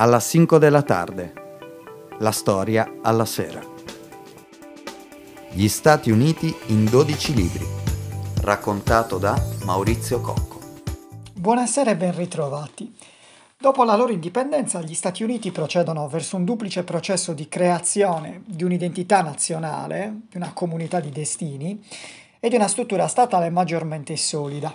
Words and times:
alla 0.00 0.20
5 0.20 0.60
della 0.60 0.82
tarde. 0.82 1.32
La 2.20 2.30
storia 2.30 3.00
alla 3.02 3.24
sera. 3.24 3.60
Gli 5.50 5.66
Stati 5.66 6.12
Uniti 6.12 6.54
in 6.66 6.84
12 6.84 7.34
libri. 7.34 7.66
Raccontato 8.42 9.18
da 9.18 9.36
Maurizio 9.64 10.20
Cocco. 10.20 10.60
Buonasera 11.32 11.90
e 11.90 11.96
ben 11.96 12.14
ritrovati. 12.14 12.94
Dopo 13.58 13.82
la 13.82 13.96
loro 13.96 14.12
indipendenza, 14.12 14.80
gli 14.82 14.94
Stati 14.94 15.24
Uniti 15.24 15.50
procedono 15.50 16.06
verso 16.06 16.36
un 16.36 16.44
duplice 16.44 16.84
processo 16.84 17.32
di 17.32 17.48
creazione 17.48 18.42
di 18.46 18.62
un'identità 18.62 19.20
nazionale, 19.20 20.20
di 20.30 20.36
una 20.36 20.52
comunità 20.52 21.00
di 21.00 21.10
destini 21.10 21.84
e 22.38 22.48
di 22.48 22.54
una 22.54 22.68
struttura 22.68 23.08
statale 23.08 23.50
maggiormente 23.50 24.16
solida. 24.16 24.72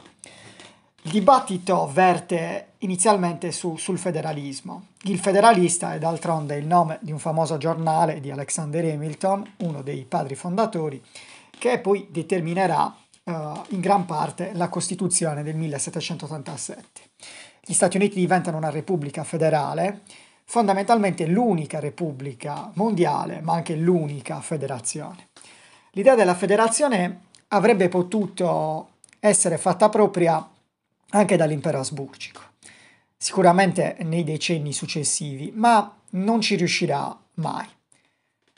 Il 1.06 1.12
dibattito 1.12 1.90
verte 1.92 2.76
inizialmente 2.80 3.52
su, 3.52 3.76
sul 3.76 3.98
federalismo. 3.98 4.88
Il 5.04 5.20
federalista 5.20 5.94
è 5.94 6.00
d'altronde 6.00 6.56
il 6.56 6.66
nome 6.66 6.98
di 7.02 7.12
un 7.12 7.20
famoso 7.20 7.58
giornale 7.58 8.22
di 8.22 8.32
Alexander 8.32 8.86
Hamilton, 8.86 9.56
uno 9.58 9.82
dei 9.82 10.06
padri 10.06 10.36
fondatori, 10.36 11.04
che 11.58 11.80
poi 11.80 12.08
determinerà 12.10 12.86
uh, 12.86 13.32
in 13.70 13.82
gran 13.82 14.06
parte 14.06 14.52
la 14.54 14.70
Costituzione 14.70 15.44
del 15.44 15.58
1787. 15.58 17.02
Gli 17.60 17.74
Stati 17.74 17.98
Uniti 17.98 18.16
diventano 18.16 18.56
una 18.56 18.70
repubblica 18.70 19.26
federale, 19.26 20.04
fondamentalmente 20.46 21.26
l'unica 21.26 21.82
repubblica 21.82 22.72
mondiale, 22.76 23.42
ma 23.42 23.56
anche 23.56 23.76
l'unica 23.76 24.40
federazione. 24.40 25.28
L'idea 25.92 26.16
della 26.16 26.36
federazione 26.36 27.24
avrebbe 27.50 27.90
potuto 27.90 28.92
essere 29.20 29.58
fatta 29.58 29.90
propria 29.90 30.48
anche 31.16 31.36
dall'impero 31.36 31.80
asburgico, 31.80 32.42
sicuramente 33.18 33.98
nei 34.02 34.24
decenni 34.24 34.74
successivi, 34.74 35.52
ma 35.56 35.96
non 36.12 36.42
ci 36.42 36.56
riuscirà 36.56 37.18
mai. 37.36 37.68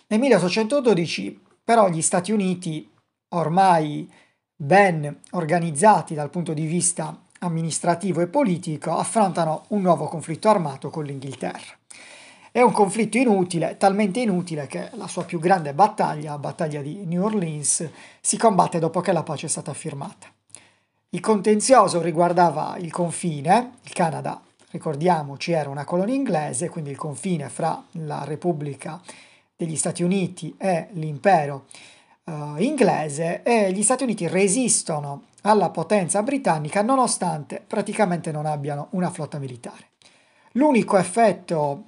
Nel 0.07 0.19
1812 0.19 1.41
però 1.63 1.89
gli 1.89 2.01
Stati 2.01 2.31
Uniti, 2.31 2.89
ormai 3.29 4.09
ben 4.55 5.21
organizzati 5.31 6.13
dal 6.13 6.29
punto 6.29 6.53
di 6.53 6.65
vista 6.65 7.23
amministrativo 7.39 8.21
e 8.21 8.27
politico, 8.27 8.95
affrontano 8.95 9.65
un 9.69 9.81
nuovo 9.81 10.05
conflitto 10.05 10.47
armato 10.47 10.89
con 10.89 11.05
l'Inghilterra. 11.05 11.77
È 12.51 12.61
un 12.61 12.71
conflitto 12.71 13.17
inutile, 13.17 13.75
talmente 13.77 14.19
inutile 14.21 14.67
che 14.67 14.89
la 14.93 15.07
sua 15.07 15.25
più 15.25 15.39
grande 15.39 15.73
battaglia, 15.73 16.31
la 16.31 16.37
battaglia 16.37 16.81
di 16.81 17.03
New 17.05 17.23
Orleans, 17.23 17.89
si 18.21 18.37
combatte 18.37 18.79
dopo 18.79 19.01
che 19.01 19.11
la 19.11 19.23
pace 19.23 19.47
è 19.47 19.49
stata 19.49 19.73
firmata. 19.73 20.34
Il 21.15 21.21
contenzioso 21.21 22.01
riguardava 22.01 22.75
il 22.77 22.91
confine, 22.91 23.75
il 23.83 23.93
Canada, 23.93 24.41
ricordiamoci, 24.71 25.53
era 25.53 25.69
una 25.69 25.85
colonia 25.85 26.13
inglese, 26.13 26.67
quindi 26.67 26.89
il 26.89 26.97
confine 26.97 27.47
fra 27.47 27.81
la 27.91 28.25
Repubblica 28.25 28.99
degli 29.55 29.77
Stati 29.77 30.03
Uniti 30.03 30.53
e 30.57 30.89
l'impero 30.91 31.67
uh, 32.25 32.57
inglese 32.57 33.43
e 33.43 33.71
gli 33.71 33.81
Stati 33.81 34.03
Uniti 34.03 34.27
resistono 34.27 35.27
alla 35.43 35.69
potenza 35.69 36.21
britannica 36.21 36.81
nonostante 36.81 37.63
praticamente 37.65 38.33
non 38.33 38.45
abbiano 38.45 38.87
una 38.89 39.09
flotta 39.09 39.39
militare. 39.39 39.91
L'unico 40.55 40.97
effetto 40.97 41.83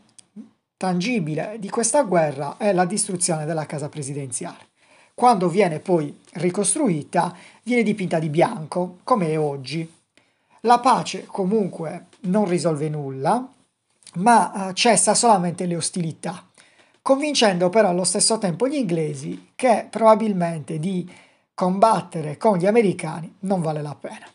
tangibile 0.77 1.57
di 1.59 1.69
questa 1.69 2.03
guerra 2.03 2.55
è 2.55 2.71
la 2.71 2.85
distruzione 2.85 3.43
della 3.43 3.65
casa 3.65 3.89
presidenziale. 3.89 4.69
Quando 5.19 5.49
viene 5.49 5.79
poi 5.79 6.15
ricostruita, 6.33 7.35
viene 7.63 7.81
dipinta 7.81 8.19
di 8.19 8.29
bianco, 8.29 8.99
come 9.03 9.29
è 9.29 9.39
oggi. 9.39 9.91
La 10.59 10.77
pace 10.77 11.25
comunque 11.25 12.05
non 12.27 12.47
risolve 12.47 12.87
nulla, 12.87 13.51
ma 14.17 14.69
eh, 14.69 14.73
cessa 14.75 15.15
solamente 15.15 15.65
le 15.65 15.75
ostilità, 15.75 16.45
convincendo 17.01 17.69
però 17.69 17.89
allo 17.89 18.03
stesso 18.03 18.37
tempo 18.37 18.67
gli 18.67 18.75
inglesi 18.75 19.53
che 19.55 19.87
probabilmente 19.89 20.77
di 20.77 21.11
combattere 21.55 22.37
con 22.37 22.59
gli 22.59 22.67
americani 22.67 23.37
non 23.39 23.59
vale 23.59 23.81
la 23.81 23.95
pena. 23.99 24.27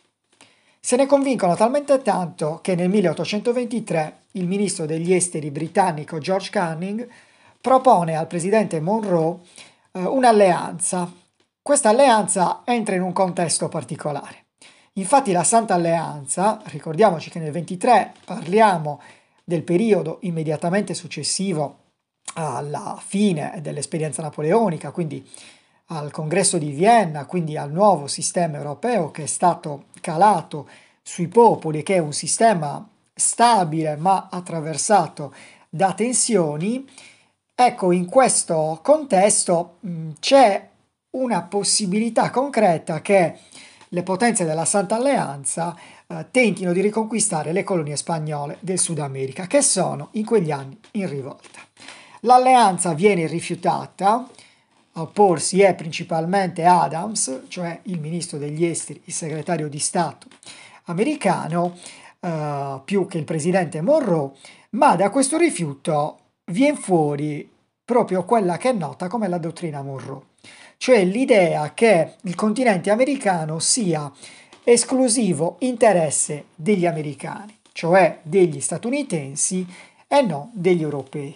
Se 0.81 0.97
ne 0.97 1.07
convincono 1.07 1.55
talmente 1.55 2.03
tanto 2.03 2.59
che 2.61 2.75
nel 2.75 2.89
1823 2.89 4.17
il 4.33 4.49
ministro 4.49 4.85
degli 4.85 5.15
esteri 5.15 5.53
britannico 5.53 6.19
George 6.19 6.51
Canning 6.51 7.09
propone 7.61 8.17
al 8.17 8.27
presidente 8.27 8.81
Monroe 8.81 9.71
eh, 9.93 10.05
un'alleanza. 10.05 11.11
Questa 11.61 11.91
alleanza 11.91 12.63
entra 12.65 12.95
in 12.95 13.03
un 13.03 13.13
contesto 13.13 13.69
particolare. 13.69 14.47
Infatti 14.95 15.33
la 15.33 15.45
Santa 15.45 15.75
Alleanza, 15.75 16.61
ricordiamoci 16.65 17.31
che 17.31 17.39
nel 17.39 17.53
23 17.53 18.15
parliamo 18.25 19.01
del 19.45 19.63
periodo 19.63 20.19
immediatamente 20.23 20.93
successivo 20.93 21.79
alla 22.35 22.99
fine 23.01 23.59
dell'esperienza 23.63 24.23
napoleonica, 24.23 24.91
quindi 24.91 25.27
al 25.87 26.11
congresso 26.11 26.59
di 26.59 26.71
Vienna, 26.71 27.27
quindi 27.27 27.57
al 27.57 27.71
nuovo 27.71 28.07
sistema 28.07 28.57
europeo 28.57 29.11
che 29.11 29.25
è 29.25 29.27
stato 29.27 29.85
calato 30.01 30.69
sui 31.03 31.29
popoli, 31.29 31.83
che 31.83 31.97
è 31.97 31.99
un 31.99 32.13
sistema 32.13 32.87
stabile 33.15 33.97
ma 33.97 34.29
attraversato 34.31 35.35
da 35.69 35.93
tensioni, 35.95 36.87
Ecco, 37.55 37.93
in 37.93 38.07
questo 38.07 38.81
contesto 38.83 39.77
mh, 39.81 40.11
c'è 40.21 40.69
una 41.11 41.43
possibilità 41.43 42.31
concreta 42.31 43.01
che 43.03 43.39
le 43.89 44.03
potenze 44.03 44.45
della 44.45 44.65
Santa 44.65 44.97
Alleanza 44.97 45.77
eh, 46.07 46.27
tentino 46.31 46.73
di 46.73 46.81
riconquistare 46.81 47.53
le 47.53 47.63
colonie 47.63 47.97
spagnole 47.97 48.57
del 48.61 48.79
Sud 48.79 48.99
America, 48.99 49.47
che 49.47 49.61
sono 49.61 50.09
in 50.13 50.25
quegli 50.25 50.51
anni 50.51 50.79
in 50.93 51.09
rivolta. 51.09 51.61
L'alleanza 52.21 52.95
viene 52.95 53.27
rifiutata, 53.27 54.27
a 54.95 55.01
opporsi 55.01 55.61
è 55.61 55.75
principalmente 55.75 56.65
Adams, 56.65 57.43
cioè 57.49 57.81
il 57.85 58.01
ministro 58.01 58.39
degli 58.39 58.65
esteri, 58.65 59.03
il 59.05 59.13
segretario 59.13 59.69
di 59.69 59.79
Stato 59.79 60.29
americano, 60.85 61.77
eh, 62.19 62.81
più 62.85 63.07
che 63.07 63.19
il 63.19 63.25
presidente 63.25 63.83
Monroe, 63.83 64.31
ma 64.71 64.97
da 64.97 65.11
questo 65.11 65.37
rifiuto 65.37 66.17
viene 66.47 66.77
fuori 66.77 67.51
proprio 67.85 68.25
quella 68.25 68.57
che 68.57 68.71
è 68.71 68.73
nota 68.73 69.09
come 69.09 69.29
la 69.29 69.39
dottrina 69.39 69.83
Monroe, 69.83 70.23
cioè 70.77 71.05
l'idea 71.05 71.73
che 71.75 72.15
il 72.23 72.35
continente 72.35 72.91
americano 72.91 73.59
sia 73.59 74.11
esclusivo 74.65 75.57
interesse 75.61 76.47
degli 76.55 76.87
americani, 76.87 77.57
cioè 77.73 78.21
degli 78.23 78.61
statunitensi 78.61 79.67
e 80.09 80.23
non 80.23 80.51
degli 80.53 80.83
europei. 80.83 81.35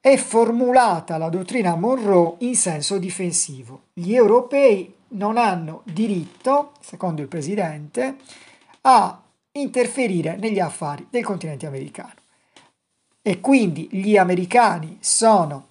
È 0.00 0.16
formulata 0.16 1.18
la 1.18 1.28
dottrina 1.28 1.74
Monroe 1.74 2.36
in 2.38 2.54
senso 2.54 2.98
difensivo. 2.98 3.82
Gli 3.92 4.14
europei 4.14 4.94
non 5.08 5.36
hanno 5.36 5.82
diritto, 5.84 6.72
secondo 6.80 7.22
il 7.22 7.28
presidente, 7.28 8.16
a 8.82 9.20
interferire 9.52 10.36
negli 10.36 10.60
affari 10.60 11.06
del 11.10 11.24
continente 11.24 11.66
americano 11.66 12.24
e 13.28 13.40
quindi 13.40 13.88
gli 13.90 14.16
americani 14.16 14.98
sono 15.00 15.66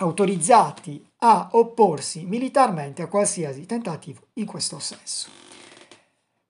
autorizzati 0.00 1.02
a 1.20 1.48
opporsi 1.52 2.26
militarmente 2.26 3.00
a 3.00 3.06
qualsiasi 3.06 3.64
tentativo 3.64 4.20
in 4.34 4.44
questo 4.44 4.78
senso. 4.78 5.30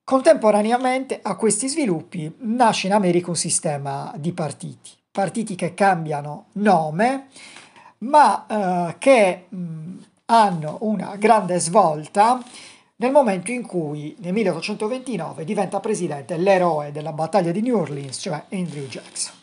Contemporaneamente 0.03 1.21
a 1.21 1.37
questi 1.37 1.69
sviluppi 1.69 2.35
nasce 2.39 2.87
in 2.87 2.93
America 2.93 3.29
un 3.29 3.37
sistema 3.37 4.11
di 4.17 4.33
partiti, 4.33 4.89
partiti 5.09 5.55
che 5.55 5.73
cambiano 5.73 6.47
nome, 6.55 7.27
ma 7.99 8.45
eh, 8.89 8.95
che 8.97 9.45
mh, 9.47 10.03
hanno 10.25 10.79
una 10.81 11.15
grande 11.15 11.61
svolta 11.61 12.43
nel 12.97 13.11
momento 13.11 13.51
in 13.51 13.65
cui 13.65 14.17
nel 14.19 14.33
1829 14.33 15.45
diventa 15.45 15.79
presidente 15.79 16.35
l'eroe 16.35 16.91
della 16.91 17.13
battaglia 17.13 17.51
di 17.51 17.61
New 17.61 17.77
Orleans, 17.77 18.17
cioè 18.19 18.43
Andrew 18.49 18.85
Jackson. 18.87 19.39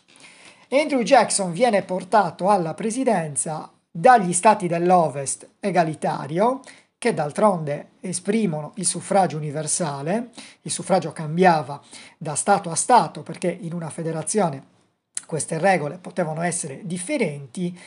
Andrew 0.70 1.00
Jackson 1.00 1.50
viene 1.52 1.82
portato 1.82 2.50
alla 2.50 2.74
presidenza 2.74 3.72
dagli 3.90 4.34
stati 4.34 4.66
dell'Ovest 4.66 5.48
egalitario, 5.60 6.60
che 6.98 7.14
d'altronde 7.14 7.92
esprimono 8.00 8.72
il 8.74 8.84
suffragio 8.84 9.38
universale, 9.38 10.28
il 10.60 10.70
suffragio 10.70 11.12
cambiava 11.12 11.80
da 12.18 12.34
Stato 12.34 12.70
a 12.70 12.74
Stato 12.74 13.22
perché 13.22 13.48
in 13.48 13.72
una 13.72 13.88
federazione 13.88 14.76
queste 15.24 15.58
regole 15.58 15.96
potevano 15.96 16.42
essere 16.42 16.80
differenti, 16.84 17.78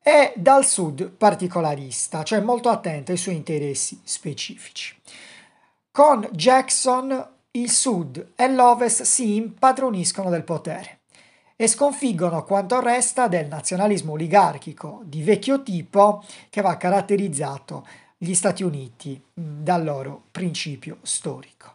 e 0.00 0.34
dal 0.36 0.64
sud 0.64 1.08
particolarista, 1.08 2.22
cioè 2.22 2.40
molto 2.40 2.68
attento 2.68 3.10
ai 3.10 3.16
suoi 3.16 3.34
interessi 3.34 3.98
specifici. 4.04 4.94
Con 5.90 6.28
Jackson 6.30 7.28
il 7.52 7.70
sud 7.70 8.34
e 8.36 8.48
l'ovest 8.52 9.02
si 9.02 9.34
impadroniscono 9.34 10.30
del 10.30 10.44
potere 10.44 10.98
e 11.56 11.66
sconfiggono 11.66 12.44
quanto 12.44 12.80
resta 12.80 13.28
del 13.28 13.46
nazionalismo 13.46 14.12
oligarchico 14.12 15.02
di 15.04 15.22
vecchio 15.22 15.62
tipo 15.62 16.24
che 16.50 16.60
aveva 16.60 16.76
caratterizzato 16.76 17.86
gli 18.16 18.34
Stati 18.34 18.62
Uniti 18.62 19.20
dal 19.32 19.84
loro 19.84 20.24
principio 20.30 20.98
storico. 21.02 21.72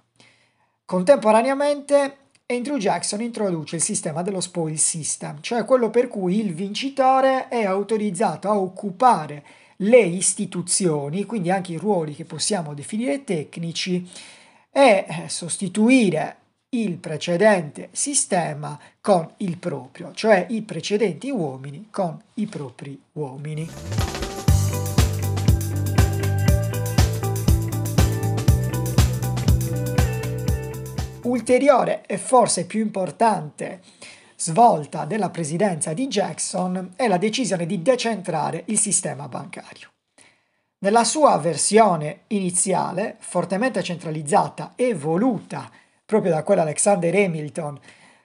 Contemporaneamente 0.86 2.18
Andrew 2.48 2.78
Jackson 2.78 3.22
introduce 3.22 3.76
il 3.76 3.82
sistema 3.82 4.24
dello 4.24 4.42
spoil 4.42 4.80
system, 4.80 5.40
cioè 5.42 5.66
quello 5.66 5.92
per 5.92 6.08
cui 6.08 6.40
il 6.40 6.54
vincitore 6.54 7.48
è 7.48 7.64
autorizzato 7.64 8.50
a 8.50 8.58
occupare 8.58 9.44
le 9.78 10.00
istituzioni, 10.00 11.26
quindi 11.26 11.52
anche 11.52 11.74
i 11.74 11.78
ruoli 11.78 12.16
che 12.16 12.26
possiamo 12.26 12.74
definire 12.74 13.24
tecnici, 13.24 14.10
e 14.72 15.06
eh, 15.08 15.30
sostituire 15.30 16.38
il 16.72 16.98
precedente 16.98 17.90
sistema 17.94 18.80
con 19.02 19.28
il 19.38 19.58
proprio, 19.58 20.12
cioè 20.14 20.46
i 20.50 20.62
precedenti 20.62 21.32
uomini 21.32 21.88
con 21.90 22.22
i 22.36 22.46
propri 22.46 23.02
uomini. 23.14 23.68
Ulteriore 31.24 32.06
e 32.06 32.18
forse 32.20 32.66
più 32.66 32.82
importante 32.82 33.82
svolta 34.36 35.06
della 35.06 35.32
presidenza 35.32 35.94
di 35.94 36.08
Jackson 36.08 36.92
è 36.96 37.08
la 37.08 37.18
decisione 37.18 37.66
di 37.66 37.82
decentrare 37.82 38.64
il 38.68 38.78
sistema 38.78 39.28
bancario. 39.28 39.90
Nella 40.82 41.04
sua 41.04 41.36
versione 41.40 42.22
iniziale, 42.28 43.18
fortemente 43.20 43.82
centralizzata 43.84 44.74
e 44.76 44.94
voluta 44.94 45.70
proprio 46.10 46.32
da 46.32 46.42
quell'Alexander 46.42 47.14
Hamilton 47.14 47.80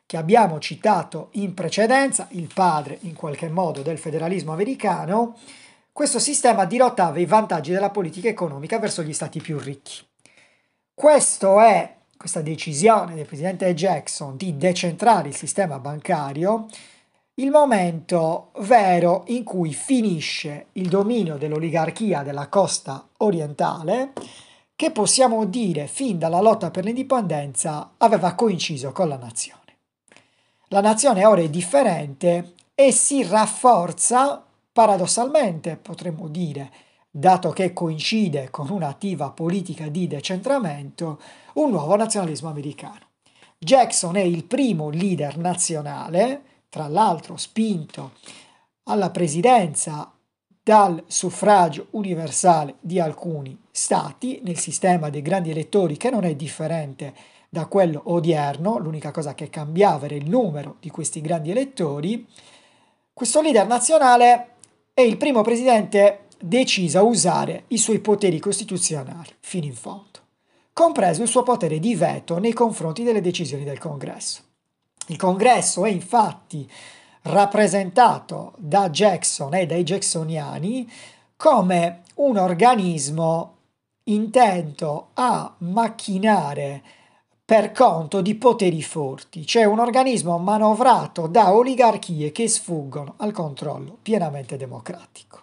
che 0.07 0.17
abbiamo 0.17 0.59
citato 0.59 1.29
in 1.33 1.53
precedenza, 1.53 2.29
il 2.31 2.51
padre 2.51 2.97
in 3.03 3.15
qualche 3.15 3.51
modo 3.51 3.83
del 3.83 3.99
federalismo 3.99 4.55
americano, 4.55 5.37
questo 5.93 6.19
sistema 6.19 6.65
dirottava 6.65 7.19
i 7.19 7.27
vantaggi 7.27 7.73
della 7.73 7.91
politica 7.91 8.29
economica 8.29 8.79
verso 8.79 9.03
gli 9.03 9.13
stati 9.13 9.39
più 9.43 9.59
ricchi. 9.59 10.03
Questo 10.95 11.61
è, 11.61 11.97
questa 12.17 12.41
decisione 12.41 13.15
del 13.15 13.27
presidente 13.27 13.75
Jackson 13.75 14.39
di 14.39 14.57
decentrare 14.57 15.29
il 15.29 15.37
sistema 15.37 15.79
bancario 15.79 16.69
il 17.35 17.51
momento 17.51 18.53
vero 18.61 19.25
in 19.27 19.45
cui 19.45 19.75
finisce 19.75 20.69
il 20.73 20.89
dominio 20.89 21.37
dell'oligarchia 21.37 22.23
della 22.23 22.49
costa 22.49 23.09
orientale, 23.19 24.13
che 24.77 24.91
possiamo 24.91 25.45
dire 25.45 25.87
fin 25.87 26.19
dalla 26.19 26.41
lotta 26.41 26.71
per 26.71 26.85
l'indipendenza 26.85 27.93
aveva 27.99 28.35
coinciso 28.35 28.93
con 28.93 29.09
la 29.09 29.17
nazione. 29.17 29.61
La 30.69 30.81
nazione 30.81 31.25
ora 31.25 31.41
è 31.41 31.49
differente 31.49 32.55
e 32.75 32.91
si 32.91 33.23
rafforza 33.23 34.45
paradossalmente, 34.73 35.77
potremmo 35.77 36.27
dire, 36.27 36.73
dato 37.09 37.51
che 37.51 37.73
coincide 37.73 38.51
con 38.51 38.71
un'attiva 38.71 39.31
politica 39.31 39.89
di 39.89 40.09
decentramento, 40.09 41.21
un 41.55 41.71
nuovo 41.71 41.95
nazionalismo 41.95 42.49
americano. 42.49 43.11
Jackson 43.57 44.17
è 44.17 44.21
il 44.21 44.45
primo 44.45 44.91
leader 44.91 45.39
nazionale 45.39 46.43
tra 46.69 46.89
l'altro 46.89 47.37
spinto 47.37 48.15
alla 48.85 49.11
presidenza 49.11 50.14
dal 50.65 51.05
suffragio 51.07 51.89
universale 51.91 52.77
di 52.81 52.99
alcuni 52.99 53.57
stati 53.71 54.41
nel 54.45 54.59
sistema 54.59 55.11
dei 55.11 55.21
grandi 55.21 55.51
elettori 55.51 55.99
che 55.99 56.09
non 56.09 56.25
è 56.25 56.35
differente 56.35 57.13
da 57.51 57.67
quello 57.67 58.01
odierno, 58.07 58.79
l'unica 58.79 59.11
cosa 59.11 59.35
che 59.35 59.51
cambiava 59.51 60.07
era 60.07 60.15
il 60.15 60.27
numero 60.27 60.77
di 60.81 60.89
questi 60.89 61.21
grandi 61.21 61.51
elettori, 61.51 62.27
questo 63.13 63.43
leader 63.43 63.67
nazionale 63.67 64.55
è 64.95 65.03
il 65.03 65.19
primo 65.19 65.43
presidente 65.43 66.29
deciso 66.41 66.99
a 66.99 67.03
usare 67.03 67.65
i 67.69 67.79
suoi 67.79 67.99
poteri 67.99 68.39
costituzionali 68.39 69.35
fino 69.41 69.67
in 69.67 69.75
fondo, 69.75 70.19
compreso 70.73 71.21
il 71.21 71.29
suo 71.29 71.43
potere 71.43 71.79
di 71.79 71.95
veto 71.95 72.39
nei 72.39 72.55
confronti 72.55 73.03
delle 73.03 73.21
decisioni 73.21 73.65
del 73.65 73.79
congresso. 73.79 74.41
Il 75.09 75.19
congresso 75.19 75.85
è 75.85 75.91
infatti 75.91 76.67
rappresentato 77.25 78.53
da 78.57 78.91
Jackson 78.91 79.55
e 79.55 79.67
dai 79.67 79.83
jacksoniani 79.83 80.91
come 81.37 82.03
un 82.17 82.37
organismo 82.37 83.53
intento 84.05 85.09
a 85.15 85.55
macchinare 85.59 86.83
per 87.45 87.73
conto 87.73 88.21
di 88.21 88.35
poteri 88.35 88.83
forti, 88.83 89.47
cioè 89.47 89.65
un 89.65 89.79
organismo 89.79 90.39
manovrato 90.39 91.27
da 91.27 91.55
oligarchie 91.55 92.33
che 92.33 92.49
sfuggono 92.49 93.15
al 93.19 93.33
controllo 93.33 93.99
pienamente 94.03 94.57
democratico. 94.57 95.43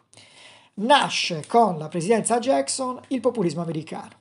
Nasce 0.76 1.46
con 1.48 1.78
la 1.78 1.88
presidenza 1.88 2.40
Jackson 2.40 3.00
il 3.10 3.20
populismo 3.20 3.62
americano, 3.62 4.20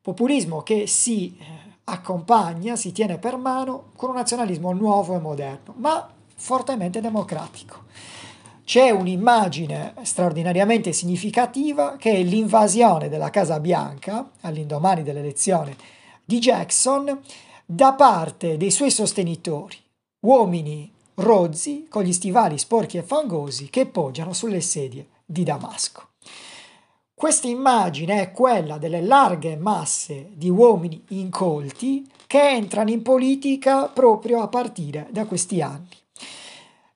populismo 0.00 0.62
che 0.62 0.86
si 0.86 1.36
eh, 1.38 1.44
accompagna, 1.84 2.76
si 2.76 2.92
tiene 2.92 3.18
per 3.18 3.36
mano 3.36 3.90
con 3.96 4.10
un 4.10 4.16
nazionalismo 4.16 4.72
nuovo 4.72 5.14
e 5.14 5.18
moderno, 5.18 5.74
ma 5.76 6.16
fortemente 6.38 7.00
democratico. 7.00 7.84
C'è 8.64 8.90
un'immagine 8.90 9.94
straordinariamente 10.02 10.92
significativa 10.92 11.96
che 11.96 12.12
è 12.12 12.22
l'invasione 12.22 13.08
della 13.08 13.30
Casa 13.30 13.60
Bianca 13.60 14.30
all'indomani 14.42 15.02
dell'elezione 15.02 15.76
di 16.24 16.38
Jackson 16.38 17.20
da 17.64 17.92
parte 17.92 18.56
dei 18.56 18.70
suoi 18.70 18.90
sostenitori, 18.90 19.76
uomini 20.20 20.90
rozzi 21.14 21.86
con 21.88 22.02
gli 22.02 22.12
stivali 22.12 22.58
sporchi 22.58 22.98
e 22.98 23.02
fangosi 23.02 23.70
che 23.70 23.86
poggiano 23.86 24.32
sulle 24.32 24.60
sedie 24.60 25.06
di 25.24 25.42
Damasco. 25.42 26.08
Questa 27.14 27.48
immagine 27.48 28.20
è 28.20 28.30
quella 28.30 28.78
delle 28.78 29.00
larghe 29.00 29.56
masse 29.56 30.30
di 30.34 30.48
uomini 30.48 31.02
incolti 31.08 32.08
che 32.26 32.50
entrano 32.50 32.90
in 32.90 33.02
politica 33.02 33.88
proprio 33.88 34.40
a 34.40 34.48
partire 34.48 35.08
da 35.10 35.26
questi 35.26 35.60
anni. 35.60 35.88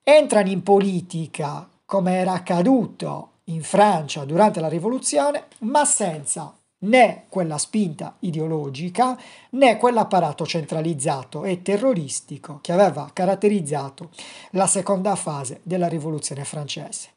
Entrano 0.04 0.48
in 0.48 0.64
politica 0.64 1.68
come 1.84 2.16
era 2.16 2.32
accaduto 2.32 3.34
in 3.44 3.62
Francia 3.62 4.24
durante 4.24 4.58
la 4.58 4.68
rivoluzione, 4.68 5.44
ma 5.60 5.84
senza 5.84 6.52
né 6.80 7.26
quella 7.28 7.56
spinta 7.56 8.16
ideologica 8.18 9.16
né 9.50 9.76
quell'apparato 9.76 10.44
centralizzato 10.44 11.44
e 11.44 11.62
terroristico 11.62 12.58
che 12.60 12.72
aveva 12.72 13.10
caratterizzato 13.12 14.10
la 14.50 14.66
seconda 14.66 15.14
fase 15.14 15.60
della 15.62 15.86
rivoluzione 15.86 16.44
francese. 16.44 17.10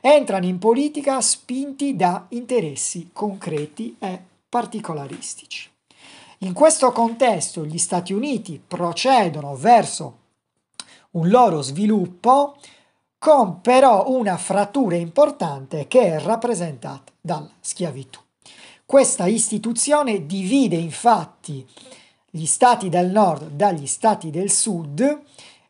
Entrano 0.00 0.46
in 0.46 0.58
politica 0.58 1.20
spinti 1.20 1.94
da 1.94 2.26
interessi 2.30 3.10
concreti 3.12 3.94
e 4.00 4.20
particolaristici. 4.48 5.70
In 6.38 6.54
questo 6.54 6.90
contesto 6.90 7.64
gli 7.64 7.78
Stati 7.78 8.12
Uniti 8.12 8.60
procedono 8.66 9.54
verso 9.54 10.21
un 11.12 11.28
loro 11.28 11.62
sviluppo 11.62 12.56
con 13.18 13.60
però 13.60 14.08
una 14.08 14.36
frattura 14.36 14.96
importante 14.96 15.86
che 15.86 16.14
è 16.14 16.18
rappresentata 16.20 17.12
dalla 17.20 17.50
schiavitù. 17.60 18.18
Questa 18.84 19.26
istituzione 19.26 20.26
divide 20.26 20.76
infatti 20.76 21.66
gli 22.28 22.46
stati 22.46 22.88
del 22.88 23.10
nord 23.10 23.50
dagli 23.50 23.86
stati 23.86 24.30
del 24.30 24.50
sud 24.50 25.20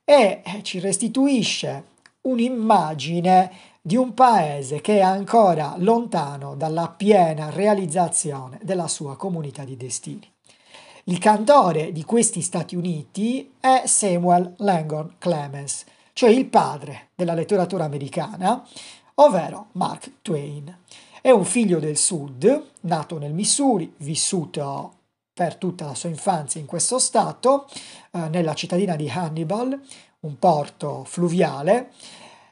e 0.04 0.42
ci 0.62 0.78
restituisce 0.78 1.84
un'immagine 2.22 3.50
di 3.80 3.96
un 3.96 4.14
paese 4.14 4.80
che 4.80 4.98
è 4.98 5.00
ancora 5.00 5.74
lontano 5.76 6.54
dalla 6.54 6.88
piena 6.88 7.50
realizzazione 7.50 8.60
della 8.62 8.86
sua 8.86 9.16
comunità 9.16 9.64
di 9.64 9.76
destini. 9.76 10.32
Il 11.06 11.18
cantore 11.18 11.90
di 11.90 12.04
questi 12.04 12.40
Stati 12.42 12.76
Uniti 12.76 13.54
è 13.58 13.82
Samuel 13.86 14.54
Langdon 14.58 15.16
Clemens, 15.18 15.84
cioè 16.12 16.30
il 16.30 16.46
padre 16.46 17.08
della 17.16 17.34
letteratura 17.34 17.82
americana, 17.82 18.64
ovvero 19.14 19.66
Mark 19.72 20.12
Twain. 20.22 20.78
È 21.20 21.30
un 21.30 21.44
figlio 21.44 21.80
del 21.80 21.96
sud, 21.96 22.68
nato 22.82 23.18
nel 23.18 23.32
Missouri, 23.32 23.92
vissuto 23.96 24.92
per 25.34 25.56
tutta 25.56 25.86
la 25.86 25.96
sua 25.96 26.08
infanzia 26.08 26.60
in 26.60 26.68
questo 26.68 27.00
stato, 27.00 27.66
eh, 28.12 28.28
nella 28.28 28.54
cittadina 28.54 28.94
di 28.94 29.10
Hannibal, 29.10 29.76
un 30.20 30.38
porto 30.38 31.02
fluviale, 31.02 31.90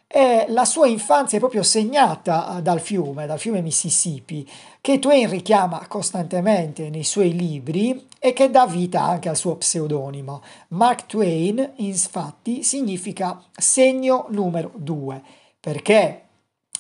e 0.09 0.47
la 0.49 0.65
sua 0.65 0.89
infanzia 0.89 1.37
è 1.37 1.41
proprio 1.41 1.63
segnata 1.63 2.59
dal 2.61 2.81
fiume, 2.81 3.27
dal 3.27 3.39
fiume 3.39 3.61
Mississippi, 3.61 4.45
che 4.81 4.99
Twain 4.99 5.31
richiama 5.31 5.87
costantemente 5.87 6.91
nei 6.91 7.05
suoi 7.05 7.33
libri 7.33 8.09
e 8.23 8.35
che 8.35 8.51
dà 8.51 8.67
vita 8.67 9.03
anche 9.03 9.31
al 9.31 9.37
suo 9.37 9.57
pseudonimo. 9.57 10.43
Mark 10.69 11.07
Twain, 11.07 11.73
infatti, 11.77 12.63
significa 12.63 13.43
segno 13.51 14.27
numero 14.29 14.71
due, 14.75 15.23
perché 15.59 16.27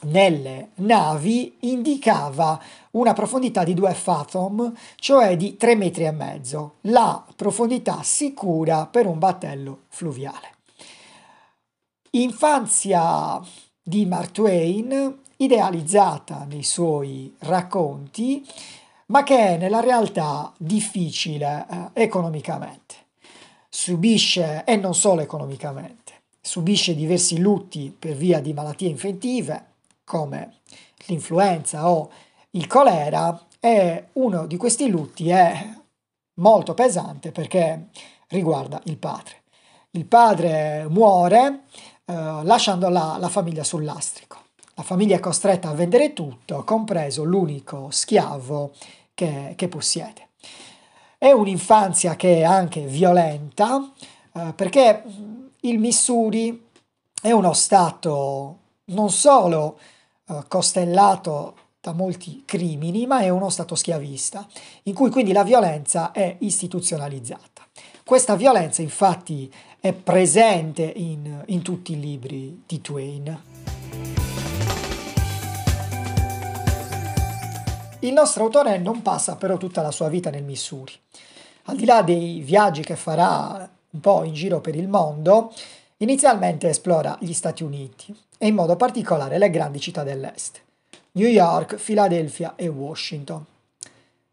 nelle 0.02 0.70
navi 0.76 1.56
indicava 1.60 2.60
una 2.92 3.14
profondità 3.14 3.64
di 3.64 3.72
2 3.72 3.94
fathom, 3.94 4.72
cioè 4.96 5.36
di 5.36 5.56
3 5.56 5.74
metri 5.76 6.04
e 6.04 6.10
mezzo, 6.10 6.74
la 6.82 7.24
profondità 7.34 8.02
sicura 8.02 8.86
per 8.86 9.06
un 9.06 9.18
battello 9.18 9.84
fluviale. 9.88 10.56
Infanzia 12.10 13.40
di 13.82 14.04
Mark 14.04 14.32
Twain, 14.32 15.18
idealizzata 15.36 16.44
nei 16.48 16.64
suoi 16.64 17.34
racconti, 17.40 18.46
ma 19.10 19.22
che 19.22 19.36
è 19.36 19.56
nella 19.56 19.80
realtà 19.80 20.52
difficile 20.56 21.66
eh, 21.70 22.02
economicamente. 22.02 22.98
subisce, 23.68 24.64
e 24.64 24.76
non 24.76 24.94
solo 24.94 25.20
economicamente, 25.20 26.12
subisce 26.40 26.94
diversi 26.94 27.38
lutti 27.38 27.94
per 27.96 28.14
via 28.14 28.40
di 28.40 28.52
malattie 28.52 28.88
infettive 28.88 29.66
come 30.04 30.56
l'influenza 31.06 31.88
o 31.88 32.10
il 32.50 32.66
colera 32.66 33.46
e 33.60 34.08
uno 34.14 34.46
di 34.46 34.56
questi 34.56 34.88
lutti 34.88 35.28
è 35.30 35.68
molto 36.34 36.74
pesante 36.74 37.30
perché 37.30 37.88
riguarda 38.28 38.80
il 38.84 38.96
padre. 38.96 39.42
Il 39.92 40.06
padre 40.06 40.86
muore 40.88 41.62
eh, 42.04 42.12
lasciando 42.42 42.88
la, 42.88 43.16
la 43.20 43.28
famiglia 43.28 43.62
sul 43.62 43.84
lastrico. 43.84 44.38
La 44.74 44.82
famiglia 44.82 45.16
è 45.16 45.20
costretta 45.20 45.68
a 45.68 45.74
vendere 45.74 46.12
tutto, 46.12 46.64
compreso 46.64 47.22
l'unico 47.22 47.88
schiavo 47.90 48.72
che, 49.20 49.52
che 49.54 49.68
possiede. 49.68 50.28
È 51.18 51.30
un'infanzia 51.30 52.16
che 52.16 52.38
è 52.38 52.42
anche 52.42 52.86
violenta 52.86 53.92
eh, 54.32 54.54
perché 54.54 55.02
il 55.60 55.78
Missouri 55.78 56.68
è 57.20 57.30
uno 57.30 57.52
stato 57.52 58.56
non 58.86 59.10
solo 59.10 59.78
eh, 60.26 60.44
costellato 60.48 61.56
da 61.82 61.92
molti 61.92 62.44
crimini, 62.46 63.06
ma 63.06 63.20
è 63.20 63.28
uno 63.28 63.50
stato 63.50 63.74
schiavista, 63.74 64.46
in 64.84 64.94
cui 64.94 65.10
quindi 65.10 65.32
la 65.32 65.44
violenza 65.44 66.12
è 66.12 66.36
istituzionalizzata. 66.40 67.66
Questa 68.02 68.36
violenza 68.36 68.80
infatti 68.80 69.52
è 69.78 69.92
presente 69.92 70.82
in, 70.82 71.42
in 71.46 71.60
tutti 71.62 71.92
i 71.92 72.00
libri 72.00 72.62
di 72.66 72.80
Twain. 72.80 74.39
Il 78.02 78.14
nostro 78.14 78.44
autore 78.44 78.78
non 78.78 79.02
passa 79.02 79.36
però 79.36 79.58
tutta 79.58 79.82
la 79.82 79.90
sua 79.90 80.08
vita 80.08 80.30
nel 80.30 80.42
Missouri. 80.42 80.92
Al 81.64 81.76
di 81.76 81.84
là 81.84 82.00
dei 82.00 82.40
viaggi 82.40 82.82
che 82.82 82.96
farà 82.96 83.68
un 83.90 84.00
po' 84.00 84.24
in 84.24 84.32
giro 84.32 84.62
per 84.62 84.74
il 84.74 84.88
mondo, 84.88 85.52
inizialmente 85.98 86.70
esplora 86.70 87.18
gli 87.20 87.34
Stati 87.34 87.62
Uniti 87.62 88.18
e 88.38 88.46
in 88.46 88.54
modo 88.54 88.74
particolare 88.76 89.36
le 89.36 89.50
grandi 89.50 89.80
città 89.80 90.02
dell'est, 90.02 90.62
New 91.12 91.28
York, 91.28 91.76
Filadelfia 91.76 92.54
e 92.56 92.68
Washington. 92.68 93.44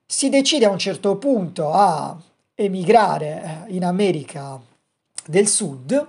Si 0.06 0.30
decide 0.30 0.66
a 0.66 0.70
un 0.70 0.80
certo 0.80 1.18
punto 1.18 1.70
a 1.74 2.18
emigrare 2.56 3.66
eh, 3.68 3.74
in 3.74 3.84
America 3.84 4.58
del 5.26 5.48
Sud 5.48 6.08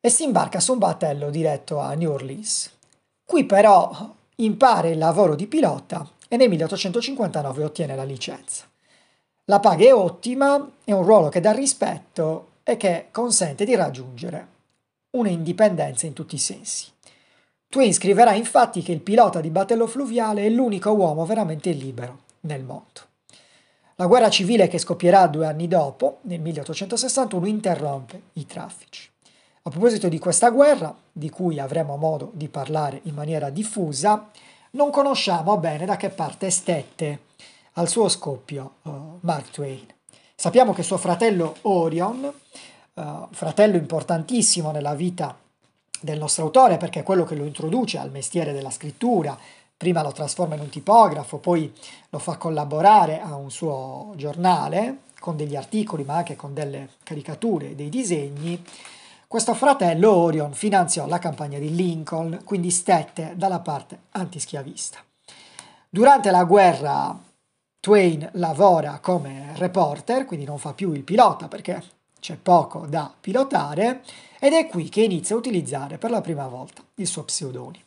e 0.00 0.08
si 0.08 0.22
imbarca 0.22 0.60
su 0.60 0.74
un 0.74 0.78
battello 0.78 1.30
diretto 1.30 1.80
a 1.80 1.94
New 1.94 2.12
Orleans. 2.12 2.70
Qui 3.24 3.44
però 3.44 4.14
impara 4.36 4.86
il 4.86 4.98
lavoro 4.98 5.34
di 5.34 5.48
pilota 5.48 6.08
nel 6.36 6.48
1859 6.48 7.64
ottiene 7.64 7.96
la 7.96 8.04
licenza. 8.04 8.64
La 9.44 9.60
paga 9.60 9.84
è 9.84 9.94
ottima, 9.94 10.70
è 10.84 10.92
un 10.92 11.04
ruolo 11.04 11.28
che 11.28 11.40
dà 11.40 11.52
rispetto 11.52 12.48
e 12.62 12.76
che 12.76 13.06
consente 13.10 13.64
di 13.64 13.74
raggiungere 13.74 14.54
un'indipendenza 15.10 16.06
in 16.06 16.12
tutti 16.12 16.34
i 16.34 16.38
sensi. 16.38 16.86
Twain 17.68 17.92
scriverà 17.92 18.32
infatti 18.34 18.82
che 18.82 18.92
il 18.92 19.00
pilota 19.00 19.40
di 19.40 19.50
battello 19.50 19.86
fluviale 19.86 20.44
è 20.44 20.48
l'unico 20.48 20.90
uomo 20.90 21.24
veramente 21.24 21.70
libero 21.70 22.20
nel 22.40 22.62
mondo. 22.62 23.00
La 23.96 24.06
guerra 24.06 24.28
civile 24.28 24.68
che 24.68 24.78
scoppierà 24.78 25.26
due 25.26 25.46
anni 25.46 25.68
dopo, 25.68 26.18
nel 26.22 26.40
1861, 26.40 27.46
interrompe 27.46 28.22
i 28.34 28.46
traffici. 28.46 29.08
A 29.62 29.70
proposito 29.70 30.08
di 30.08 30.18
questa 30.18 30.50
guerra, 30.50 30.94
di 31.10 31.30
cui 31.30 31.58
avremo 31.58 31.96
modo 31.96 32.30
di 32.34 32.48
parlare 32.48 33.00
in 33.04 33.14
maniera 33.14 33.48
diffusa, 33.48 34.30
non 34.76 34.90
conosciamo 34.90 35.56
bene 35.56 35.86
da 35.86 35.96
che 35.96 36.10
parte 36.10 36.50
stette 36.50 37.20
al 37.72 37.88
suo 37.88 38.08
scoppio 38.08 38.74
uh, 38.82 39.18
Mark 39.20 39.50
Twain. 39.50 39.86
Sappiamo 40.34 40.74
che 40.74 40.82
suo 40.82 40.98
fratello 40.98 41.56
Orion, 41.62 42.30
uh, 42.92 43.02
fratello 43.30 43.76
importantissimo 43.76 44.70
nella 44.70 44.94
vita 44.94 45.36
del 45.98 46.18
nostro 46.18 46.44
autore 46.44 46.76
perché 46.76 47.00
è 47.00 47.02
quello 47.02 47.24
che 47.24 47.34
lo 47.34 47.44
introduce 47.44 47.96
al 47.96 48.10
mestiere 48.10 48.52
della 48.52 48.70
scrittura, 48.70 49.36
prima 49.74 50.02
lo 50.02 50.12
trasforma 50.12 50.56
in 50.56 50.60
un 50.60 50.68
tipografo, 50.68 51.38
poi 51.38 51.72
lo 52.10 52.18
fa 52.18 52.36
collaborare 52.36 53.20
a 53.20 53.34
un 53.34 53.50
suo 53.50 54.12
giornale 54.16 54.98
con 55.18 55.36
degli 55.36 55.56
articoli 55.56 56.04
ma 56.04 56.16
anche 56.16 56.36
con 56.36 56.52
delle 56.52 56.90
caricature, 57.02 57.74
dei 57.74 57.88
disegni, 57.88 58.62
questo 59.28 59.54
fratello 59.54 60.14
Orion 60.14 60.52
finanziò 60.52 61.06
la 61.06 61.18
campagna 61.18 61.58
di 61.58 61.74
Lincoln, 61.74 62.42
quindi 62.44 62.70
stette 62.70 63.34
dalla 63.36 63.60
parte 63.60 64.02
antischiavista. 64.12 64.98
Durante 65.88 66.30
la 66.30 66.44
guerra 66.44 67.18
Twain 67.80 68.28
lavora 68.34 68.98
come 69.00 69.52
reporter, 69.56 70.26
quindi 70.26 70.46
non 70.46 70.58
fa 70.58 70.74
più 70.74 70.92
il 70.92 71.02
pilota 71.02 71.48
perché 71.48 71.82
c'è 72.20 72.36
poco 72.36 72.86
da 72.86 73.12
pilotare, 73.20 74.02
ed 74.38 74.52
è 74.52 74.66
qui 74.66 74.88
che 74.88 75.02
inizia 75.02 75.34
a 75.34 75.38
utilizzare 75.38 75.98
per 75.98 76.10
la 76.10 76.20
prima 76.20 76.46
volta 76.46 76.82
il 76.96 77.06
suo 77.06 77.24
pseudonimo. 77.24 77.84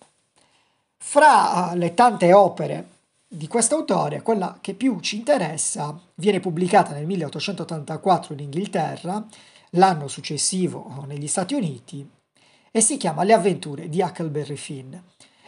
Fra 0.98 1.74
le 1.74 1.94
tante 1.94 2.34
opere 2.34 2.88
di 3.28 3.48
questo 3.48 3.76
autore, 3.76 4.22
quella 4.22 4.58
che 4.60 4.74
più 4.74 5.00
ci 5.00 5.18
interessa 5.18 5.98
viene 6.16 6.40
pubblicata 6.40 6.94
nel 6.94 7.06
1884 7.06 8.34
in 8.34 8.40
Inghilterra 8.40 9.26
l'anno 9.72 10.08
successivo 10.08 11.04
negli 11.08 11.28
Stati 11.28 11.54
Uniti 11.54 12.08
e 12.72 12.82
si 12.82 12.98
chiama 12.98 13.24
Le 13.24 13.34
avventure 13.34 13.90
di 13.90 14.02
Huckleberry 14.02 14.56
Finn. 14.56 14.94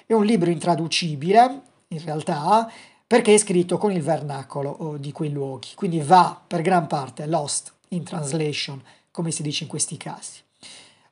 È 0.06 0.14
un 0.14 0.26
libro 0.26 0.50
intraducibile, 0.50 1.62
in 1.90 2.04
realtà, 2.04 2.70
perché 3.06 3.34
è 3.34 3.38
scritto 3.38 3.78
con 3.78 3.92
il 3.92 4.02
vernacolo 4.02 4.70
oh, 4.70 4.98
di 4.98 5.12
quei 5.12 5.32
luoghi, 5.32 5.70
quindi 5.76 6.00
va 6.00 6.40
per 6.46 6.62
gran 6.62 6.88
parte 6.88 7.26
lost 7.28 7.74
in 7.90 8.04
translation, 8.04 8.82
come 9.12 9.32
si 9.32 9.44
dice 9.44 9.64
in 9.64 9.70
questi 9.70 9.98
casi. 9.98 10.40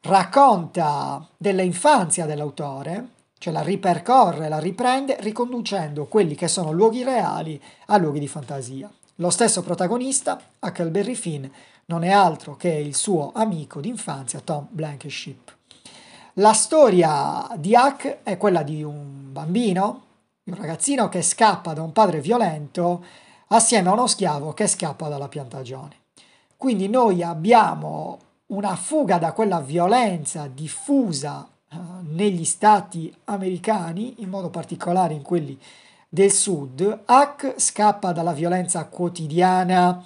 Racconta 0.01 1.27
dell'infanzia 1.35 2.25
dell'autore, 2.25 3.09
cioè 3.37 3.51
la 3.53 3.61
ripercorre, 3.61 4.47
la 4.47 4.59
riprende, 4.59 5.17
riconducendo 5.19 6.05
quelli 6.05 6.35
che 6.35 6.47
sono 6.47 6.71
luoghi 6.71 7.03
reali 7.03 7.61
a 7.87 7.97
luoghi 7.97 8.19
di 8.19 8.27
fantasia. 8.27 8.89
Lo 9.19 9.31
stesso 9.31 9.61
protagonista, 9.61 10.39
Huckleberry 10.59 11.13
Finn, 11.13 11.45
non 11.87 12.03
è 12.03 12.09
altro 12.09 12.55
che 12.55 12.69
il 12.69 12.95
suo 12.95 13.31
amico 13.33 13.81
d'infanzia 13.81 14.39
Tom 14.39 14.67
Blankenship. 14.69 15.57
La 16.35 16.53
storia 16.53 17.45
di 17.57 17.73
Huck 17.73 18.19
è 18.23 18.37
quella 18.37 18.63
di 18.63 18.81
un 18.81 19.33
bambino, 19.33 20.03
un 20.45 20.55
ragazzino 20.55 21.09
che 21.09 21.21
scappa 21.21 21.73
da 21.73 21.81
un 21.81 21.91
padre 21.91 22.21
violento 22.21 23.03
assieme 23.47 23.89
a 23.89 23.91
uno 23.91 24.07
schiavo 24.07 24.53
che 24.53 24.67
scappa 24.67 25.09
dalla 25.09 25.27
piantagione. 25.27 25.95
Quindi 26.55 26.87
noi 26.87 27.21
abbiamo 27.21 28.19
una 28.47 28.77
fuga 28.77 29.17
da 29.17 29.33
quella 29.33 29.59
violenza 29.59 30.47
diffusa 30.47 31.45
uh, 31.71 31.77
negli 32.03 32.45
stati 32.45 33.13
americani, 33.25 34.21
in 34.21 34.29
modo 34.29 34.49
particolare 34.49 35.13
in 35.13 35.23
quelli 35.23 35.59
del 36.09 36.31
sud. 36.31 37.03
Huck 37.07 37.53
scappa 37.57 38.11
dalla 38.11 38.33
violenza 38.33 38.85
quotidiana 38.85 40.03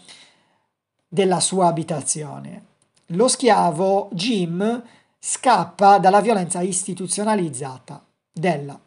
della 1.07 1.39
sua 1.39 1.67
abitazione. 1.67 2.65
Lo 3.07 3.27
schiavo 3.27 4.09
Jim 4.11 4.83
scappa 5.17 5.97
dalla 5.99 6.19
violenza 6.19 6.61
istituzionalizzata 6.61 8.03
della 8.31 8.77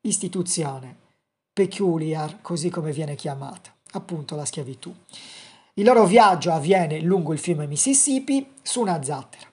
istituzione 0.00 0.96
peculiar, 1.52 2.40
così 2.40 2.70
come 2.70 2.92
viene 2.92 3.14
chiamata, 3.16 3.72
appunto 3.92 4.36
la 4.36 4.44
schiavitù. 4.44 4.94
Il 5.74 5.84
loro 5.84 6.06
viaggio 6.06 6.52
avviene 6.52 7.00
lungo 7.00 7.32
il 7.32 7.38
fiume 7.38 7.66
Mississippi 7.66 8.54
su 8.62 8.80
una 8.80 9.02
zattera. 9.02 9.46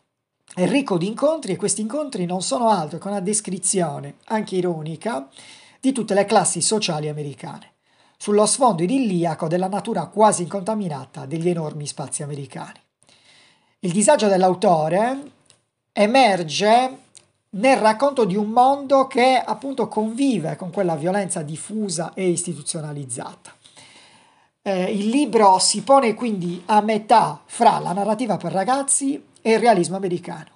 È 0.54 0.68
ricco 0.68 0.98
di 0.98 1.08
incontri 1.08 1.54
e 1.54 1.56
questi 1.56 1.82
incontri 1.82 2.26
non 2.26 2.42
sono 2.42 2.70
altro 2.70 2.98
che 3.00 3.08
una 3.08 3.20
descrizione, 3.20 4.18
anche 4.26 4.56
ironica, 4.56 5.28
di 5.86 5.92
tutte 5.92 6.16
le 6.16 6.26
classi 6.26 6.62
sociali 6.62 7.10
americane 7.10 7.74
sullo 8.18 8.48
sfondo 8.48 8.82
idilliaco 8.82 9.48
della 9.48 9.68
natura 9.68 10.08
quasi 10.08 10.42
incontaminata 10.42 11.28
degli 11.28 11.48
enormi 11.48 11.86
spazi 11.86 12.24
americani. 12.24 12.80
Il 13.80 13.92
disagio 13.92 14.28
dell'autore 14.28 15.32
emerge 15.94 16.98
nel 17.52 17.78
racconto 17.78 18.26
di 18.26 18.36
un 18.36 18.48
mondo 18.48 19.06
che 19.06 19.40
appunto 19.46 19.88
convive 19.88 20.56
con 20.56 20.72
quella 20.72 20.96
violenza 20.96 21.44
diffusa 21.44 22.14
e 22.16 22.30
istituzionalizzata. 22.30 23.54
Eh, 24.64 24.92
il 24.92 25.10
libro 25.10 25.60
si 25.60 25.84
pone 25.84 26.16
quindi 26.16 26.64
a 26.66 26.82
metà 26.82 27.40
fra 27.46 27.78
la 27.78 27.94
narrativa 27.94 28.38
per 28.38 28.52
ragazzi 28.52 29.24
e 29.40 29.52
il 29.52 29.60
realismo 29.60 29.98
americano. 29.98 30.54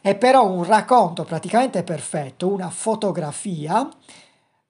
È 0.00 0.16
però 0.16 0.46
un 0.46 0.64
racconto 0.64 1.22
praticamente 1.22 1.84
perfetto, 1.84 2.48
una 2.48 2.70
fotografia 2.70 3.88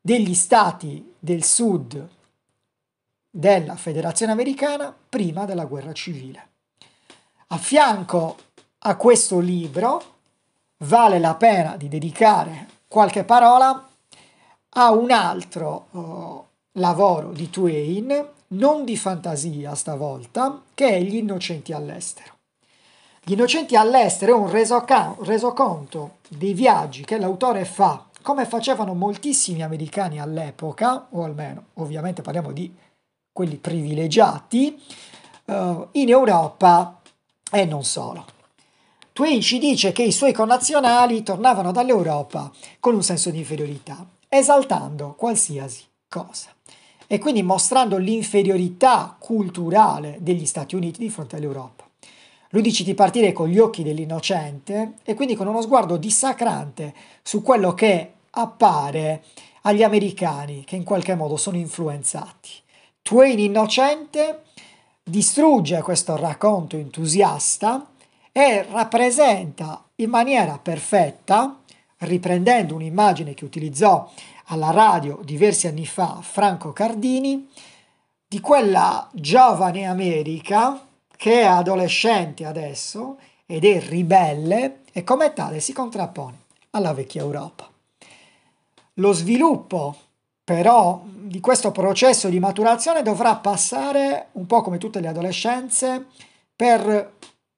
degli 0.06 0.34
stati 0.34 1.14
del 1.18 1.42
sud 1.42 2.08
della 3.30 3.74
Federazione 3.74 4.32
Americana 4.32 4.94
prima 5.08 5.46
della 5.46 5.64
guerra 5.64 5.94
civile. 5.94 6.48
A 7.46 7.56
fianco 7.56 8.36
a 8.80 8.96
questo 8.96 9.38
libro 9.38 10.02
vale 10.84 11.18
la 11.18 11.34
pena 11.36 11.78
di 11.78 11.88
dedicare 11.88 12.68
qualche 12.86 13.24
parola 13.24 13.88
a 14.68 14.90
un 14.90 15.10
altro 15.10 15.86
uh, 15.92 16.44
lavoro 16.72 17.32
di 17.32 17.48
Twain, 17.48 18.28
non 18.48 18.84
di 18.84 18.98
fantasia 18.98 19.74
stavolta, 19.74 20.60
che 20.74 20.86
è 20.90 21.00
Gli 21.00 21.16
innocenti 21.16 21.72
all'estero. 21.72 22.34
Gli 23.22 23.32
innocenti 23.32 23.74
all'estero 23.74 24.34
è 24.34 24.38
un 24.38 24.50
resoconto 25.24 26.16
dei 26.28 26.52
viaggi 26.52 27.06
che 27.06 27.16
l'autore 27.16 27.64
fa, 27.64 28.04
come 28.24 28.46
facevano 28.46 28.94
moltissimi 28.94 29.62
americani 29.62 30.18
all'epoca, 30.18 31.08
o 31.10 31.24
almeno 31.24 31.66
ovviamente 31.74 32.22
parliamo 32.22 32.52
di 32.52 32.74
quelli 33.30 33.56
privilegiati, 33.56 34.80
uh, 35.44 35.88
in 35.92 36.08
Europa 36.08 37.02
e 37.52 37.66
non 37.66 37.84
solo. 37.84 38.24
Twain 39.12 39.42
ci 39.42 39.58
dice 39.58 39.92
che 39.92 40.04
i 40.04 40.10
suoi 40.10 40.32
connazionali 40.32 41.22
tornavano 41.22 41.70
dall'Europa 41.70 42.50
con 42.80 42.94
un 42.94 43.02
senso 43.02 43.28
di 43.28 43.38
inferiorità, 43.38 44.06
esaltando 44.26 45.14
qualsiasi 45.18 45.82
cosa 46.08 46.48
e 47.06 47.18
quindi 47.18 47.42
mostrando 47.42 47.98
l'inferiorità 47.98 49.14
culturale 49.18 50.16
degli 50.20 50.46
Stati 50.46 50.74
Uniti 50.74 50.98
di 50.98 51.10
fronte 51.10 51.36
all'Europa. 51.36 51.84
Lui 52.54 52.62
dice 52.62 52.84
di 52.84 52.94
partire 52.94 53.32
con 53.32 53.48
gli 53.48 53.58
occhi 53.58 53.82
dell'innocente 53.82 54.94
e 55.04 55.14
quindi 55.14 55.34
con 55.34 55.46
uno 55.46 55.60
sguardo 55.60 55.98
dissacrante 55.98 56.94
su 57.22 57.42
quello 57.42 57.74
che 57.74 58.13
appare 58.34 59.24
agli 59.62 59.82
americani 59.82 60.64
che 60.64 60.76
in 60.76 60.84
qualche 60.84 61.14
modo 61.14 61.36
sono 61.36 61.56
influenzati. 61.56 62.50
Twain 63.02 63.38
innocente 63.38 64.42
distrugge 65.02 65.82
questo 65.82 66.16
racconto 66.16 66.76
entusiasta 66.76 67.86
e 68.32 68.66
rappresenta 68.68 69.84
in 69.96 70.10
maniera 70.10 70.58
perfetta, 70.58 71.60
riprendendo 71.98 72.74
un'immagine 72.74 73.34
che 73.34 73.44
utilizzò 73.44 74.10
alla 74.46 74.70
radio 74.70 75.20
diversi 75.22 75.66
anni 75.66 75.86
fa 75.86 76.18
Franco 76.20 76.72
Cardini, 76.72 77.48
di 78.26 78.40
quella 78.40 79.08
giovane 79.12 79.86
America 79.86 80.86
che 81.16 81.42
è 81.42 81.44
adolescente 81.44 82.44
adesso 82.44 83.18
ed 83.46 83.64
è 83.64 83.80
ribelle 83.80 84.80
e 84.92 85.04
come 85.04 85.32
tale 85.32 85.60
si 85.60 85.72
contrappone 85.72 86.38
alla 86.70 86.92
vecchia 86.92 87.22
Europa. 87.22 87.73
Lo 88.94 89.12
sviluppo 89.12 89.96
però 90.44 91.02
di 91.04 91.40
questo 91.40 91.72
processo 91.72 92.28
di 92.28 92.38
maturazione 92.38 93.02
dovrà 93.02 93.34
passare 93.36 94.28
un 94.32 94.46
po' 94.46 94.60
come 94.60 94.78
tutte 94.78 95.00
le 95.00 95.08
adolescenze 95.08 96.06
per 96.54 97.12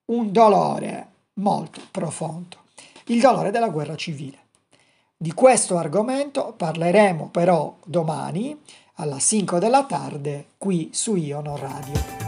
un 0.07 0.31
dolore 0.31 1.09
molto 1.35 1.81
profondo, 1.90 2.59
il 3.07 3.21
dolore 3.21 3.50
della 3.50 3.69
guerra 3.69 3.97
civile. 3.97 4.38
Di 5.16 5.33
questo 5.33 5.76
argomento 5.76 6.55
parleremo 6.57 7.28
però 7.31 7.76
domani 7.85 8.59
alla 8.95 9.19
5 9.19 9.59
della 9.59 9.85
tarde 9.85 10.50
qui 10.59 10.90
su 10.93 11.16
Iono 11.16 11.57
Radio. 11.57 12.25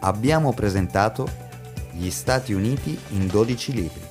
Abbiamo 0.00 0.52
presentato 0.52 1.28
Gli 1.92 2.10
Stati 2.10 2.52
Uniti 2.52 2.98
in 3.10 3.26
12 3.26 3.72
libri. 3.72 4.06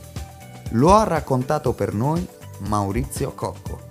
Lo 0.71 0.93
ha 0.93 1.03
raccontato 1.03 1.73
per 1.73 1.93
noi 1.93 2.27
Maurizio 2.59 3.31
Cocco. 3.33 3.86